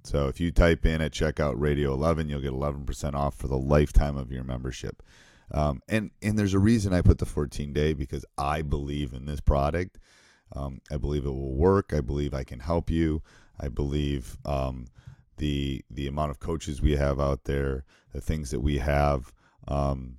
So 0.04 0.28
if 0.28 0.38
you 0.38 0.52
type 0.52 0.86
in 0.86 1.00
at 1.00 1.12
checkout 1.12 1.54
Radio 1.56 1.92
11, 1.92 2.28
you'll 2.28 2.40
get 2.40 2.52
11% 2.52 3.14
off 3.14 3.34
for 3.34 3.48
the 3.48 3.58
lifetime 3.58 4.16
of 4.16 4.30
your 4.30 4.44
membership. 4.44 5.02
Um, 5.50 5.82
and 5.88 6.10
and 6.22 6.38
there's 6.38 6.54
a 6.54 6.58
reason 6.58 6.92
I 6.92 7.00
put 7.00 7.18
the 7.18 7.26
14 7.26 7.72
day 7.72 7.94
because 7.94 8.24
I 8.36 8.62
believe 8.62 9.12
in 9.14 9.24
this 9.24 9.40
product. 9.40 9.98
Um, 10.54 10.80
I 10.90 10.98
believe 10.98 11.24
it 11.24 11.30
will 11.30 11.56
work. 11.56 11.92
I 11.94 12.00
believe 12.00 12.34
I 12.34 12.44
can 12.44 12.60
help 12.60 12.90
you. 12.90 13.22
I 13.58 13.68
believe 13.68 14.36
um, 14.44 14.86
the 15.38 15.82
the 15.90 16.06
amount 16.06 16.30
of 16.30 16.38
coaches 16.38 16.82
we 16.82 16.96
have 16.96 17.18
out 17.18 17.44
there, 17.44 17.84
the 18.12 18.20
things 18.20 18.50
that 18.50 18.60
we 18.60 18.78
have, 18.78 19.32
um, 19.66 20.18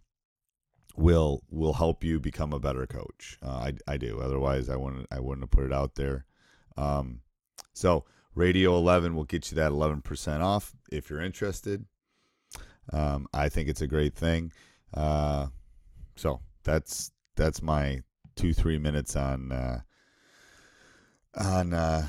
will 0.99 1.43
will 1.49 1.73
help 1.73 2.03
you 2.03 2.19
become 2.19 2.53
a 2.53 2.59
better 2.59 2.85
coach. 2.85 3.37
Uh, 3.41 3.71
I, 3.87 3.93
I 3.93 3.97
do. 3.97 4.19
Otherwise, 4.19 4.69
I 4.69 4.75
wouldn't 4.75 5.07
I 5.11 5.19
wouldn't 5.19 5.43
have 5.43 5.51
put 5.51 5.65
it 5.65 5.73
out 5.73 5.95
there. 5.95 6.25
Um, 6.77 7.21
so 7.73 8.05
Radio 8.35 8.75
11 8.77 9.15
will 9.15 9.23
get 9.23 9.51
you 9.51 9.55
that 9.55 9.71
11% 9.71 10.41
off 10.41 10.73
if 10.91 11.09
you're 11.09 11.21
interested. 11.21 11.85
Um, 12.91 13.27
I 13.33 13.49
think 13.49 13.69
it's 13.69 13.81
a 13.81 13.87
great 13.87 14.15
thing. 14.15 14.51
Uh, 14.93 15.47
so 16.15 16.41
that's 16.63 17.11
that's 17.35 17.61
my 17.61 18.01
two 18.35 18.53
three 18.53 18.77
minutes 18.77 19.15
on 19.15 19.51
uh, 19.51 19.79
on 21.35 21.73
uh, 21.73 22.07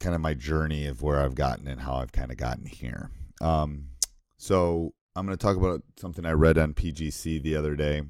kind 0.00 0.14
of 0.14 0.20
my 0.20 0.34
journey 0.34 0.86
of 0.86 1.02
where 1.02 1.20
I've 1.20 1.34
gotten 1.34 1.66
and 1.66 1.80
how 1.80 1.94
I've 1.94 2.12
kind 2.12 2.30
of 2.30 2.36
gotten 2.36 2.66
here. 2.66 3.10
Um, 3.40 3.88
so 4.36 4.92
I'm 5.16 5.26
going 5.26 5.36
to 5.36 5.42
talk 5.42 5.56
about 5.56 5.82
something 5.96 6.26
I 6.26 6.32
read 6.32 6.58
on 6.58 6.74
PGC 6.74 7.42
the 7.42 7.56
other 7.56 7.74
day. 7.74 8.02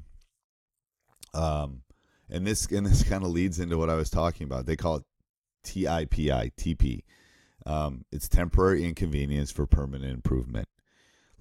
Um, 1.33 1.81
and 2.29 2.45
this 2.45 2.67
and 2.67 2.85
this 2.85 3.03
kind 3.03 3.23
of 3.23 3.31
leads 3.31 3.59
into 3.59 3.77
what 3.77 3.89
I 3.89 3.95
was 3.95 4.09
talking 4.09 4.45
about. 4.45 4.65
They 4.65 4.75
call 4.75 4.97
it 4.97 5.03
TIPI, 5.65 6.51
TP. 6.55 7.03
Um, 7.65 8.05
it's 8.11 8.27
temporary 8.27 8.85
inconvenience 8.85 9.51
for 9.51 9.65
permanent 9.65 10.13
improvement. 10.13 10.67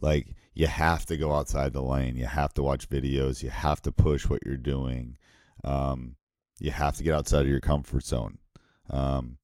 Like 0.01 0.35
you 0.55 0.67
have 0.67 1.07
to 1.07 1.17
go 1.17 1.33
outside 1.33 1.73
the 1.73 1.83
lane. 1.83 2.17
You 2.17 2.27
have 2.27 2.55
to 2.55 2.63
watch 2.63 2.89
videos. 2.89 3.43
You 3.43 3.51
have 3.51 3.81
to 3.83 3.93
push 3.93 4.29
what 4.29 4.41
you're 4.45 4.57
doing. 4.57 5.17
Um, 5.65 6.17
you 6.59 6.71
have 6.71 6.97
to 6.97 7.05
get 7.05 7.15
outside 7.15 7.43
of 7.43 7.49
your 7.49 7.61
comfort 7.61 8.05
zone. 8.05 8.39
Um, 8.91 9.39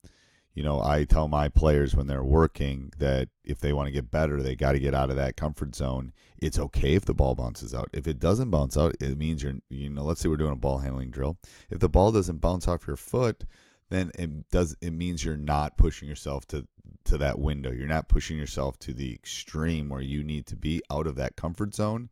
you 0.55 0.63
know, 0.63 0.81
I 0.81 1.05
tell 1.05 1.27
my 1.27 1.49
players 1.49 1.97
when 1.97 2.07
they're 2.07 2.23
working 2.25 2.93
that 2.99 3.29
if 3.45 3.59
they 3.59 3.73
want 3.73 3.87
to 3.87 3.93
get 3.93 4.11
better, 4.11 4.41
they 4.41 4.55
got 4.55 4.73
to 4.73 4.79
get 4.79 4.95
out 4.95 5.11
of 5.11 5.17
that 5.17 5.37
comfort 5.37 5.75
zone. 5.75 6.13
It's 6.39 6.59
okay 6.59 6.95
if 6.95 7.05
the 7.05 7.15
ball 7.15 7.35
bounces 7.35 7.75
out. 7.75 7.91
If 7.93 8.07
it 8.07 8.21
doesn't 8.21 8.51
bounce 8.51 8.77
out, 8.77 8.95
it 9.01 9.19
means 9.19 9.43
you're, 9.43 9.55
you 9.69 9.91
know, 9.91 10.05
let's 10.05 10.21
say 10.21 10.29
we're 10.29 10.37
doing 10.37 10.53
a 10.53 10.57
ball 10.57 10.79
handling 10.79 11.11
drill. 11.11 11.39
If 11.71 11.81
the 11.81 11.89
ball 11.89 12.13
doesn't 12.13 12.41
bounce 12.41 12.69
off 12.69 12.87
your 12.87 12.97
foot, 12.97 13.45
then 13.91 14.13
it 14.19 14.49
does 14.51 14.77
it 14.81 14.93
means 14.93 15.25
you're 15.25 15.37
not 15.37 15.77
pushing 15.77 16.09
yourself 16.09 16.47
to 16.49 16.67
to 17.07 17.19
that 17.19 17.39
window. 17.39 17.71
You're 17.71 17.87
not 17.87 18.09
pushing 18.09 18.39
yourself 18.39 18.79
to 18.81 18.95
the 18.95 19.13
extreme 19.13 19.89
where 19.89 20.01
you 20.01 20.25
need 20.25 20.47
to 20.47 20.57
be 20.57 20.83
out 20.91 21.07
of 21.07 21.17
that 21.17 21.37
comfort 21.37 21.75
zone, 21.75 22.11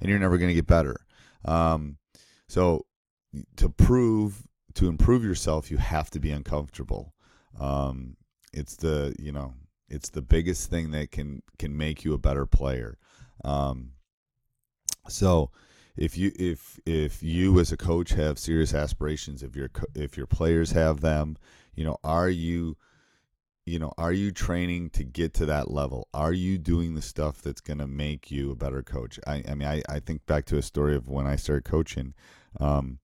and 0.00 0.08
you're 0.08 0.18
never 0.18 0.38
going 0.38 0.50
to 0.50 0.54
get 0.54 0.66
better. 0.66 0.96
Um, 1.44 1.98
so 2.48 2.86
to 3.56 3.68
prove 3.68 4.42
to 4.74 4.88
improve 4.88 5.24
yourself, 5.24 5.70
you 5.70 5.76
have 5.76 6.10
to 6.10 6.20
be 6.20 6.30
uncomfortable. 6.30 7.13
Um, 7.58 8.16
it's 8.52 8.76
the 8.76 9.14
you 9.18 9.32
know 9.32 9.54
it's 9.88 10.10
the 10.10 10.22
biggest 10.22 10.70
thing 10.70 10.90
that 10.92 11.10
can 11.10 11.42
can 11.58 11.76
make 11.76 12.04
you 12.04 12.14
a 12.14 12.18
better 12.18 12.46
player. 12.46 12.98
Um, 13.44 13.92
so 15.08 15.50
if 15.96 16.16
you 16.16 16.32
if 16.38 16.78
if 16.86 17.22
you 17.22 17.58
as 17.60 17.72
a 17.72 17.76
coach 17.76 18.10
have 18.10 18.38
serious 18.38 18.74
aspirations, 18.74 19.42
if 19.42 19.54
your 19.54 19.70
if 19.94 20.16
your 20.16 20.26
players 20.26 20.72
have 20.72 21.00
them, 21.00 21.36
you 21.74 21.84
know, 21.84 21.98
are 22.02 22.28
you 22.28 22.76
you 23.66 23.78
know, 23.78 23.92
are 23.96 24.12
you 24.12 24.30
training 24.30 24.90
to 24.90 25.04
get 25.04 25.32
to 25.34 25.46
that 25.46 25.70
level? 25.70 26.08
Are 26.12 26.32
you 26.32 26.58
doing 26.58 26.94
the 26.94 27.02
stuff 27.02 27.40
that's 27.40 27.62
going 27.62 27.78
to 27.78 27.86
make 27.86 28.30
you 28.30 28.50
a 28.50 28.54
better 28.54 28.82
coach? 28.82 29.18
I, 29.26 29.42
I 29.48 29.54
mean, 29.54 29.66
I, 29.66 29.82
I 29.88 30.00
think 30.00 30.26
back 30.26 30.44
to 30.46 30.58
a 30.58 30.62
story 30.62 30.94
of 30.94 31.08
when 31.08 31.26
I 31.26 31.36
started 31.36 31.64
coaching, 31.64 32.12
um, 32.60 32.98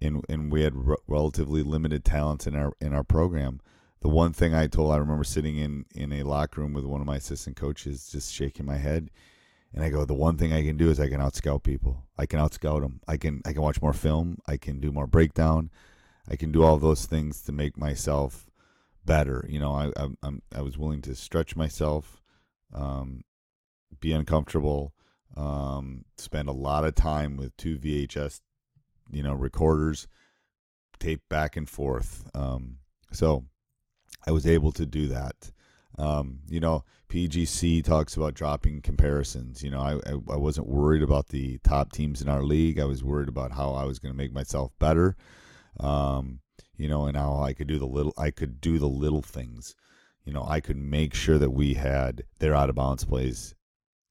and 0.00 0.24
and 0.28 0.52
we 0.52 0.62
had 0.62 0.74
r- 0.86 0.98
relatively 1.06 1.62
limited 1.62 2.04
talents 2.04 2.46
in 2.46 2.54
our 2.54 2.72
in 2.80 2.92
our 2.94 3.04
program. 3.04 3.60
The 4.00 4.08
one 4.08 4.32
thing 4.32 4.54
I 4.54 4.66
told, 4.66 4.92
I 4.92 4.96
remember 4.96 5.24
sitting 5.24 5.58
in 5.58 5.84
in 5.94 6.12
a 6.12 6.22
locker 6.22 6.60
room 6.60 6.72
with 6.72 6.84
one 6.84 7.00
of 7.00 7.06
my 7.06 7.16
assistant 7.16 7.56
coaches, 7.56 8.08
just 8.10 8.32
shaking 8.32 8.66
my 8.66 8.78
head, 8.78 9.10
and 9.72 9.84
I 9.84 9.90
go, 9.90 10.04
the 10.04 10.14
one 10.14 10.36
thing 10.36 10.52
I 10.52 10.64
can 10.64 10.76
do 10.76 10.90
is 10.90 10.98
I 10.98 11.08
can 11.08 11.20
out 11.20 11.36
scout 11.36 11.62
people. 11.62 12.06
I 12.18 12.26
can 12.26 12.40
out 12.40 12.54
scout 12.54 12.82
them. 12.82 13.00
I 13.06 13.16
can 13.16 13.42
I 13.44 13.52
can 13.52 13.62
watch 13.62 13.82
more 13.82 13.92
film. 13.92 14.38
I 14.46 14.56
can 14.56 14.80
do 14.80 14.90
more 14.90 15.06
breakdown. 15.06 15.70
I 16.28 16.36
can 16.36 16.52
do 16.52 16.62
all 16.62 16.78
those 16.78 17.06
things 17.06 17.42
to 17.42 17.52
make 17.52 17.76
myself 17.76 18.46
better. 19.04 19.46
You 19.48 19.60
know, 19.60 19.72
I 19.72 19.88
I, 19.96 20.08
I'm, 20.22 20.42
I 20.54 20.62
was 20.62 20.78
willing 20.78 21.02
to 21.02 21.14
stretch 21.14 21.54
myself, 21.56 22.20
um, 22.72 23.22
be 24.00 24.12
uncomfortable, 24.12 24.92
um, 25.36 26.04
spend 26.16 26.48
a 26.48 26.52
lot 26.52 26.84
of 26.84 26.94
time 26.94 27.36
with 27.36 27.56
two 27.56 27.78
VHS, 27.78 28.40
you 29.12 29.22
know, 29.22 29.34
recorders, 29.34 30.06
tape 30.98 31.22
back 31.28 31.56
and 31.56 31.68
forth. 31.68 32.28
Um, 32.34 32.76
so 33.12 33.44
I 34.26 34.32
was 34.32 34.46
able 34.46 34.72
to 34.72 34.86
do 34.86 35.08
that. 35.08 35.50
Um, 35.98 36.40
you 36.48 36.60
know, 36.60 36.84
PGC 37.08 37.84
talks 37.84 38.16
about 38.16 38.34
dropping 38.34 38.80
comparisons. 38.82 39.62
You 39.62 39.70
know, 39.70 39.80
I, 39.80 39.94
I, 39.94 40.12
I 40.32 40.36
wasn't 40.36 40.68
worried 40.68 41.02
about 41.02 41.28
the 41.28 41.58
top 41.58 41.92
teams 41.92 42.22
in 42.22 42.28
our 42.28 42.42
league. 42.42 42.78
I 42.78 42.84
was 42.84 43.04
worried 43.04 43.28
about 43.28 43.52
how 43.52 43.74
I 43.74 43.84
was 43.84 43.98
going 43.98 44.12
to 44.12 44.16
make 44.16 44.32
myself 44.32 44.70
better. 44.78 45.16
Um, 45.78 46.40
you 46.76 46.88
know, 46.88 47.06
and 47.06 47.16
how 47.16 47.42
I 47.42 47.52
could 47.52 47.66
do 47.66 47.78
the 47.78 47.86
little 47.86 48.14
I 48.16 48.30
could 48.30 48.60
do 48.60 48.78
the 48.78 48.88
little 48.88 49.22
things. 49.22 49.74
You 50.24 50.32
know, 50.32 50.44
I 50.48 50.60
could 50.60 50.76
make 50.76 51.14
sure 51.14 51.38
that 51.38 51.50
we 51.50 51.74
had 51.74 52.22
their 52.38 52.54
out 52.54 52.70
of 52.70 52.76
bounds 52.76 53.04
plays 53.04 53.54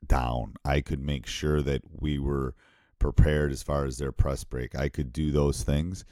down. 0.05 0.55
I 0.65 0.81
could 0.81 1.01
make 1.01 1.25
sure 1.25 1.61
that 1.61 1.81
we 1.91 2.19
were 2.19 2.53
prepared 2.99 3.51
as 3.51 3.63
far 3.63 3.85
as 3.85 3.97
their 3.97 4.11
press 4.11 4.43
break. 4.43 4.75
I 4.75 4.89
could 4.89 5.11
do 5.13 5.31
those 5.31 5.63
things, 5.63 6.05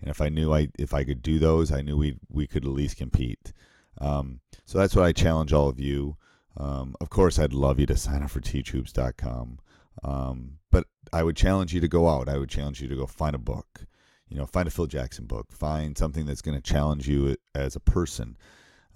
and 0.00 0.10
if 0.10 0.20
I 0.20 0.28
knew 0.28 0.52
I 0.52 0.68
if 0.78 0.94
I 0.94 1.04
could 1.04 1.22
do 1.22 1.38
those, 1.38 1.72
I 1.72 1.82
knew 1.82 1.96
we 1.96 2.18
we 2.28 2.46
could 2.46 2.64
at 2.64 2.70
least 2.70 2.96
compete. 2.96 3.52
Um, 3.98 4.40
so 4.64 4.78
that's 4.78 4.94
what 4.94 5.04
I 5.04 5.12
challenge 5.12 5.52
all 5.52 5.68
of 5.68 5.80
you. 5.80 6.16
Um, 6.56 6.94
of 7.00 7.10
course, 7.10 7.38
I'd 7.38 7.52
love 7.52 7.80
you 7.80 7.86
to 7.86 7.96
sign 7.96 8.22
up 8.22 8.30
for 8.30 8.40
teachhoops.com. 8.40 9.58
Um, 10.02 10.58
but 10.70 10.86
I 11.12 11.22
would 11.22 11.36
challenge 11.36 11.72
you 11.72 11.80
to 11.80 11.88
go 11.88 12.08
out. 12.08 12.28
I 12.28 12.38
would 12.38 12.48
challenge 12.48 12.80
you 12.80 12.88
to 12.88 12.96
go 12.96 13.06
find 13.06 13.34
a 13.34 13.38
book. 13.38 13.86
You 14.28 14.38
know, 14.38 14.46
find 14.46 14.66
a 14.66 14.70
Phil 14.70 14.86
Jackson 14.86 15.26
book. 15.26 15.52
Find 15.52 15.96
something 15.96 16.26
that's 16.26 16.42
going 16.42 16.56
to 16.56 16.72
challenge 16.72 17.08
you 17.08 17.36
as 17.54 17.76
a 17.76 17.80
person. 17.80 18.36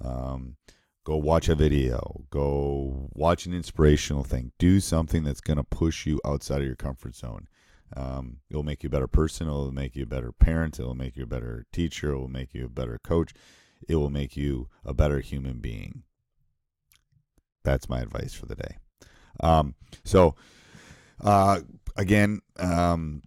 Um, 0.00 0.57
go 1.09 1.17
watch 1.17 1.49
a 1.49 1.55
video. 1.55 2.27
Go 2.29 3.09
watch 3.15 3.47
an 3.47 3.55
inspirational 3.55 4.25
thing. 4.25 4.53
Do 4.59 4.79
something 4.79 5.25
that's 5.25 5.41
going 5.41 5.57
to 5.57 5.65
push 5.65 6.05
you 6.05 6.21
outside 6.23 6.61
of 6.61 6.67
your 6.67 6.77
comfort 6.77 7.17
zone. 7.17 7.49
Um, 7.97 8.41
it'll 8.50 8.62
make 8.62 8.83
you 8.83 8.88
a 8.88 8.91
better 8.91 9.09
person. 9.09 9.47
It'll 9.47 9.73
make 9.73 9.97
you 9.97 10.03
a 10.03 10.07
better 10.07 10.33
parent. 10.33 10.79
It'll 10.79 10.95
make 10.95 11.17
you 11.17 11.23
a 11.25 11.27
better 11.27 11.65
teacher. 11.73 12.11
It 12.11 12.19
will 12.19 12.29
make 12.29 12.53
you 12.53 12.67
a 12.67 12.69
better 12.69 13.00
coach. 13.03 13.33
It 13.88 13.97
will 13.97 14.11
make 14.11 14.37
you 14.37 14.69
a 14.85 14.93
better 14.93 15.21
human 15.21 15.61
being. 15.61 16.03
That's 17.65 17.88
my 17.88 18.00
advice 18.00 18.35
for 18.35 18.45
the 18.45 18.57
day. 18.57 18.77
Um, 19.41 19.77
so, 20.05 20.35
uh, 21.23 21.61
again, 21.97 22.43
um, 22.59 23.23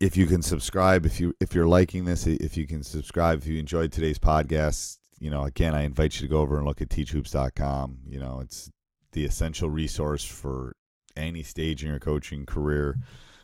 if 0.00 0.16
you 0.16 0.24
can 0.24 0.40
subscribe, 0.40 1.04
if 1.04 1.20
you 1.20 1.34
if 1.40 1.54
you're 1.54 1.68
liking 1.68 2.06
this, 2.06 2.26
if 2.26 2.56
you 2.56 2.66
can 2.66 2.82
subscribe, 2.82 3.40
if 3.40 3.46
you 3.46 3.58
enjoyed 3.58 3.92
today's 3.92 4.18
podcast, 4.18 4.96
you 5.22 5.30
know, 5.30 5.44
again, 5.44 5.72
I 5.72 5.84
invite 5.84 6.16
you 6.16 6.26
to 6.26 6.30
go 6.30 6.40
over 6.40 6.56
and 6.56 6.66
look 6.66 6.82
at 6.82 6.88
teachhoops.com. 6.88 7.98
You 8.08 8.18
know, 8.18 8.40
it's 8.42 8.72
the 9.12 9.24
essential 9.24 9.70
resource 9.70 10.24
for 10.24 10.74
any 11.16 11.44
stage 11.44 11.84
in 11.84 11.90
your 11.90 12.00
coaching 12.00 12.44
career, 12.44 12.98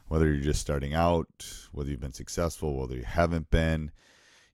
whether 0.09 0.27
you're 0.27 0.43
just 0.43 0.61
starting 0.61 0.93
out, 0.93 1.29
whether 1.71 1.89
you've 1.89 2.01
been 2.01 2.13
successful, 2.13 2.77
whether 2.77 2.97
you 2.97 3.05
haven't 3.05 3.51
been. 3.51 3.93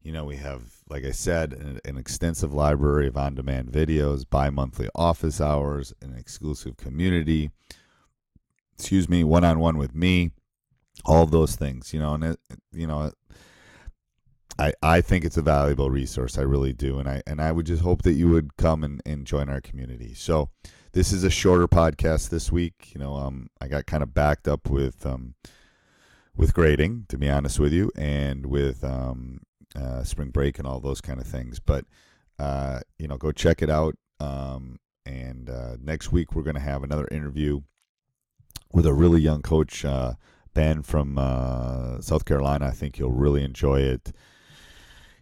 You 0.02 0.12
know, 0.12 0.26
we 0.26 0.36
have, 0.36 0.82
like 0.90 1.02
I 1.06 1.12
said, 1.12 1.54
an, 1.54 1.80
an 1.86 1.96
extensive 1.96 2.52
library 2.52 3.06
of 3.06 3.16
on 3.16 3.34
demand 3.34 3.72
videos, 3.72 4.28
bi 4.28 4.50
monthly 4.50 4.90
office 4.94 5.40
hours, 5.40 5.94
an 6.02 6.14
exclusive 6.14 6.76
community, 6.76 7.50
excuse 8.76 9.08
me, 9.08 9.24
one 9.24 9.44
on 9.44 9.60
one 9.60 9.78
with 9.78 9.94
me, 9.94 10.32
all 11.06 11.22
of 11.22 11.30
those 11.30 11.56
things, 11.56 11.94
you 11.94 12.00
know, 12.00 12.12
and, 12.12 12.24
it, 12.24 12.38
you 12.70 12.86
know, 12.86 13.12
I, 14.58 14.73
I 14.82 15.00
think 15.00 15.25
it's 15.25 15.37
a 15.37 15.42
valuable 15.42 15.90
resource. 15.90 16.38
I 16.38 16.42
really 16.42 16.73
do. 16.73 16.99
And 16.99 17.08
I, 17.08 17.23
and 17.26 17.40
I 17.40 17.52
would 17.52 17.66
just 17.66 17.82
hope 17.82 18.02
that 18.02 18.12
you 18.12 18.28
would 18.30 18.56
come 18.56 18.84
and, 18.84 19.00
and 19.04 19.26
join 19.26 19.49
our 19.49 19.61
community. 19.61 20.14
So 20.14 20.50
this 20.92 21.12
is 21.12 21.25
a 21.25 21.30
shorter 21.30 21.66
podcast 21.66 22.28
this 22.28 22.52
week. 22.52 22.92
You 22.94 23.00
know, 23.00 23.16
um, 23.16 23.50
I 23.61 23.68
got 23.68 23.87
kind 23.87 24.02
of 24.02 24.14
backed 24.14 24.46
up 24.46 24.70
with, 24.70 25.04
um, 25.04 25.34
with 26.37 26.54
grading, 26.54 27.06
to 27.08 27.18
be 27.18 27.28
honest 27.28 27.58
with 27.58 27.73
you, 27.73 27.90
and 27.96 28.46
with 28.46 28.84
um, 28.84 29.40
uh, 29.75 30.02
spring 30.04 30.30
break 30.30 30.58
and 30.58 30.68
all 30.68 30.80
those 30.80 31.00
kind 31.00 31.20
of 31.20 31.26
things. 31.26 31.58
But 31.58 31.84
uh, 32.38 32.80
you 32.99 33.08
know, 33.08 33.16
go 33.16 33.32
check 33.32 33.62
it 33.62 33.70
out. 33.70 33.94
Um, 34.20 34.78
and 35.06 35.50
uh, 35.50 35.76
next 35.80 36.12
week 36.12 36.34
we're 36.34 36.42
going 36.42 36.54
to 36.54 36.61
have 36.61 36.82
another 36.82 37.08
interview 37.11 37.61
with 38.73 38.87
a 38.87 38.94
really 38.94 39.20
young 39.20 39.42
coach, 39.42 39.84
uh, 39.84 40.14
Ben 40.54 40.82
from 40.82 41.18
uh, 41.18 42.00
South 42.00 42.25
Carolina. 42.25 42.66
I 42.66 42.70
think 42.70 42.99
you'll 42.99 43.11
really 43.11 43.42
enjoy 43.42 43.80
it. 43.80 44.12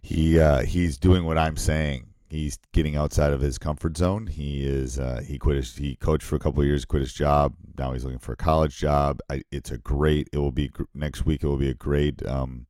He 0.03 0.39
uh, 0.39 0.61
he's 0.61 0.99
doing 0.99 1.23
what 1.25 1.39
I'm 1.39 1.57
saying. 1.57 2.07
He's 2.29 2.59
getting 2.71 2.95
outside 2.95 3.31
of 3.31 3.41
his 3.41 3.57
comfort 3.57 3.97
zone. 3.97 4.27
He 4.27 4.65
is 4.65 4.99
he 5.25 5.39
quit 5.39 5.55
his 5.55 5.75
he 5.75 5.95
coached 5.95 6.25
for 6.25 6.35
a 6.35 6.39
couple 6.39 6.63
years, 6.63 6.85
quit 6.85 7.01
his 7.01 7.13
job. 7.13 7.55
Now 7.77 7.93
he's 7.93 8.03
looking 8.03 8.19
for 8.19 8.33
a 8.33 8.37
college 8.37 8.77
job. 8.77 9.19
I, 9.29 9.41
it's 9.51 9.71
a 9.71 9.77
great. 9.79 10.29
It 10.31 10.37
will 10.37 10.51
be 10.51 10.69
next 10.93 11.25
week. 11.25 11.43
It 11.43 11.47
will 11.47 11.57
be 11.57 11.69
a 11.69 11.73
great. 11.73 12.23
Um, 12.25 12.67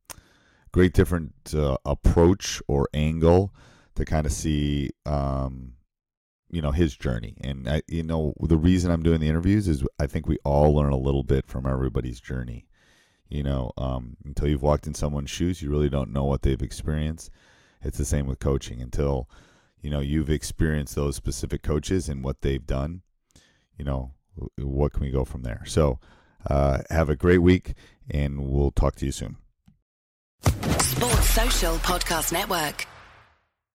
great 0.73 0.93
different 0.93 1.33
uh, 1.55 1.77
approach 1.85 2.61
or 2.67 2.89
angle 2.93 3.53
to 3.95 4.03
kind 4.03 4.25
of 4.25 4.31
see 4.31 4.89
um, 5.05 5.73
you 6.51 6.61
know 6.61 6.71
his 6.71 6.95
journey 6.95 7.35
and 7.41 7.69
I, 7.69 7.81
you 7.87 8.03
know 8.03 8.33
the 8.39 8.57
reason 8.57 8.91
i'm 8.91 9.01
doing 9.01 9.19
the 9.19 9.27
interviews 9.27 9.67
is 9.67 9.83
i 9.99 10.05
think 10.05 10.27
we 10.27 10.37
all 10.43 10.75
learn 10.75 10.93
a 10.93 10.97
little 10.97 11.23
bit 11.23 11.47
from 11.47 11.65
everybody's 11.65 12.19
journey 12.19 12.67
you 13.33 13.43
know 13.43 13.71
um, 13.77 14.15
until 14.25 14.47
you've 14.47 14.61
walked 14.61 14.87
in 14.87 14.93
someone's 14.93 15.29
shoes 15.29 15.61
you 15.61 15.69
really 15.69 15.89
don't 15.89 16.11
know 16.11 16.23
what 16.23 16.43
they've 16.43 16.61
experienced. 16.61 17.29
It's 17.81 17.97
the 17.97 18.05
same 18.05 18.27
with 18.27 18.39
coaching. 18.39 18.81
Until 18.81 19.29
you 19.81 19.89
know 19.89 19.99
you've 19.99 20.29
experienced 20.29 20.95
those 20.95 21.15
specific 21.15 21.63
coaches 21.63 22.07
and 22.07 22.23
what 22.23 22.41
they've 22.41 22.65
done 22.65 23.01
you 23.77 23.83
know 23.83 24.11
what 24.57 24.93
can 24.93 25.03
we 25.03 25.11
go 25.11 25.25
from 25.25 25.43
there? 25.43 25.63
So 25.65 25.99
uh, 26.50 26.79
have 26.89 27.09
a 27.09 27.15
great 27.15 27.39
week 27.39 27.74
and 28.09 28.50
we'll 28.50 28.72
talk 28.72 28.96
to 28.98 29.05
you 29.05 29.11
soon. 29.11 29.37
Sports 30.79 31.29
Social 31.29 31.75
Podcast 31.77 32.33
Network. 32.33 32.87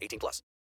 18 0.00 0.18
plus. 0.18 0.42